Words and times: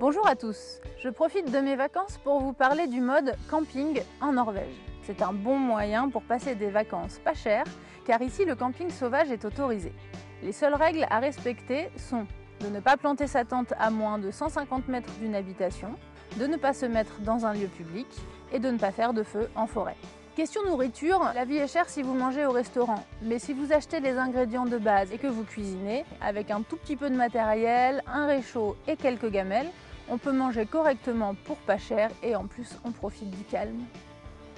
Bonjour 0.00 0.26
à 0.26 0.34
tous, 0.34 0.80
je 0.98 1.10
profite 1.10 1.52
de 1.52 1.58
mes 1.58 1.76
vacances 1.76 2.16
pour 2.24 2.40
vous 2.40 2.54
parler 2.54 2.86
du 2.86 3.02
mode 3.02 3.34
camping 3.50 4.00
en 4.22 4.32
Norvège. 4.32 4.72
C'est 5.02 5.20
un 5.20 5.34
bon 5.34 5.58
moyen 5.58 6.08
pour 6.08 6.22
passer 6.22 6.54
des 6.54 6.70
vacances 6.70 7.18
pas 7.22 7.34
chères, 7.34 7.66
car 8.06 8.22
ici 8.22 8.46
le 8.46 8.54
camping 8.54 8.88
sauvage 8.88 9.30
est 9.30 9.44
autorisé. 9.44 9.92
Les 10.42 10.52
seules 10.52 10.72
règles 10.72 11.06
à 11.10 11.18
respecter 11.18 11.90
sont 11.98 12.26
de 12.60 12.68
ne 12.68 12.80
pas 12.80 12.96
planter 12.96 13.26
sa 13.26 13.44
tente 13.44 13.74
à 13.78 13.90
moins 13.90 14.18
de 14.18 14.30
150 14.30 14.88
mètres 14.88 15.12
d'une 15.20 15.34
habitation, 15.34 15.90
de 16.38 16.46
ne 16.46 16.56
pas 16.56 16.72
se 16.72 16.86
mettre 16.86 17.20
dans 17.20 17.44
un 17.44 17.52
lieu 17.52 17.68
public 17.68 18.06
et 18.54 18.58
de 18.58 18.70
ne 18.70 18.78
pas 18.78 18.92
faire 18.92 19.12
de 19.12 19.22
feu 19.22 19.50
en 19.54 19.66
forêt. 19.66 19.96
Question 20.34 20.64
nourriture, 20.64 21.30
la 21.34 21.44
vie 21.44 21.58
est 21.58 21.70
chère 21.70 21.90
si 21.90 22.00
vous 22.00 22.14
mangez 22.14 22.46
au 22.46 22.52
restaurant, 22.52 23.04
mais 23.20 23.38
si 23.38 23.52
vous 23.52 23.70
achetez 23.70 24.00
les 24.00 24.16
ingrédients 24.16 24.64
de 24.64 24.78
base 24.78 25.12
et 25.12 25.18
que 25.18 25.26
vous 25.26 25.44
cuisinez, 25.44 26.06
avec 26.22 26.50
un 26.50 26.62
tout 26.62 26.78
petit 26.78 26.96
peu 26.96 27.10
de 27.10 27.16
matériel, 27.16 28.02
un 28.06 28.26
réchaud 28.26 28.76
et 28.88 28.96
quelques 28.96 29.28
gamelles, 29.28 29.68
on 30.10 30.18
peut 30.18 30.32
manger 30.32 30.66
correctement 30.66 31.34
pour 31.44 31.56
pas 31.58 31.78
cher 31.78 32.10
et 32.22 32.34
en 32.34 32.46
plus 32.46 32.76
on 32.84 32.90
profite 32.90 33.30
du 33.30 33.44
calme 33.44 33.80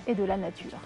et 0.07 0.15
de 0.15 0.25
la 0.25 0.37
nature. 0.37 0.79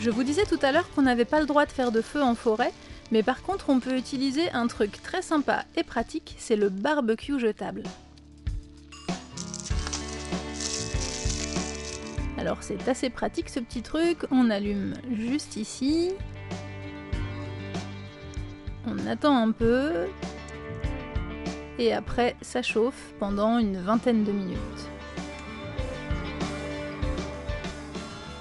Je 0.00 0.10
vous 0.10 0.24
disais 0.24 0.44
tout 0.44 0.58
à 0.60 0.72
l'heure 0.72 0.90
qu'on 0.90 1.02
n'avait 1.02 1.24
pas 1.24 1.40
le 1.40 1.46
droit 1.46 1.64
de 1.64 1.72
faire 1.72 1.92
de 1.92 2.02
feu 2.02 2.22
en 2.22 2.34
forêt, 2.34 2.72
mais 3.10 3.22
par 3.22 3.42
contre 3.42 3.70
on 3.70 3.80
peut 3.80 3.96
utiliser 3.96 4.50
un 4.50 4.66
truc 4.66 5.00
très 5.02 5.22
sympa 5.22 5.64
et 5.76 5.84
pratique, 5.84 6.34
c'est 6.38 6.56
le 6.56 6.68
barbecue 6.68 7.38
jetable. 7.38 7.84
Alors 12.36 12.62
c'est 12.62 12.86
assez 12.88 13.08
pratique 13.08 13.48
ce 13.48 13.60
petit 13.60 13.80
truc, 13.80 14.18
on 14.30 14.50
allume 14.50 14.94
juste 15.12 15.56
ici. 15.56 16.12
On 18.86 19.06
attend 19.06 19.34
un 19.34 19.52
peu. 19.52 20.08
Et 21.78 21.92
après 21.92 22.36
ça 22.40 22.62
chauffe 22.62 23.14
pendant 23.18 23.58
une 23.58 23.80
vingtaine 23.80 24.24
de 24.24 24.32
minutes. 24.32 24.58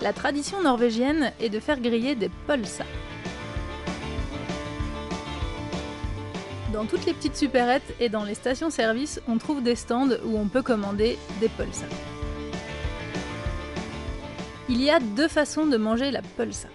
La 0.01 0.11
tradition 0.11 0.61
norvégienne 0.61 1.31
est 1.39 1.49
de 1.49 1.59
faire 1.59 1.79
griller 1.79 2.15
des 2.15 2.29
pulsa. 2.45 2.83
Dans 6.73 6.85
toutes 6.85 7.05
les 7.05 7.13
petites 7.13 7.37
supérettes 7.37 7.93
et 7.99 8.09
dans 8.09 8.23
les 8.23 8.33
stations-service, 8.33 9.21
on 9.27 9.37
trouve 9.37 9.63
des 9.63 9.75
stands 9.75 10.09
où 10.25 10.37
on 10.37 10.47
peut 10.47 10.63
commander 10.63 11.17
des 11.39 11.47
pulsa. 11.47 11.85
Il 14.67 14.81
y 14.81 14.89
a 14.89 14.99
deux 14.99 15.27
façons 15.27 15.67
de 15.67 15.77
manger 15.77 16.11
la 16.11 16.21
pulsa. 16.21 16.67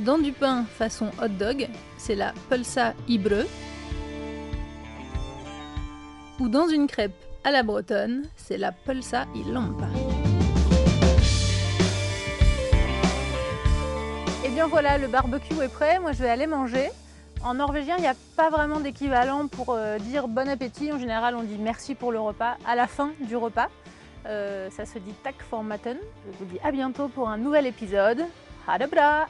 Dans 0.00 0.18
du 0.18 0.32
pain 0.32 0.64
façon 0.64 1.10
hot 1.22 1.28
dog, 1.28 1.68
c'est 1.96 2.16
la 2.16 2.34
pulsa 2.50 2.92
ibreux. 3.08 3.46
Ou 6.44 6.48
dans 6.50 6.68
une 6.68 6.86
crêpe 6.86 7.14
à 7.42 7.50
la 7.50 7.62
bretonne, 7.62 8.24
c'est 8.36 8.58
la 8.58 8.70
pulsa 8.70 9.24
i 9.34 9.50
lampa. 9.50 9.86
Et 14.44 14.50
bien 14.50 14.66
voilà, 14.66 14.98
le 14.98 15.06
barbecue 15.06 15.54
est 15.62 15.72
prêt, 15.72 15.98
moi 16.00 16.12
je 16.12 16.22
vais 16.22 16.28
aller 16.28 16.46
manger. 16.46 16.90
En 17.42 17.54
norvégien, 17.54 17.96
il 17.96 18.02
n'y 18.02 18.08
a 18.08 18.14
pas 18.36 18.50
vraiment 18.50 18.78
d'équivalent 18.78 19.46
pour 19.46 19.70
euh, 19.70 19.96
dire 19.96 20.28
bon 20.28 20.46
appétit. 20.46 20.92
En 20.92 20.98
général, 20.98 21.34
on 21.34 21.44
dit 21.44 21.56
merci 21.58 21.94
pour 21.94 22.12
le 22.12 22.20
repas 22.20 22.58
à 22.66 22.74
la 22.74 22.86
fin 22.86 23.12
du 23.20 23.36
repas. 23.36 23.70
Euh, 24.26 24.68
ça 24.68 24.84
se 24.84 24.98
dit 24.98 25.14
tak 25.22 25.36
for 25.48 25.62
maten. 25.62 25.96
Je 26.30 26.38
vous 26.38 26.44
dis 26.44 26.60
à 26.62 26.70
bientôt 26.72 27.08
pour 27.08 27.30
un 27.30 27.38
nouvel 27.38 27.66
épisode. 27.66 28.22
Ha 28.68 28.76
bra 28.86 29.28